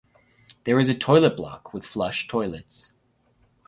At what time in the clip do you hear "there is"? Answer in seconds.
0.63-0.89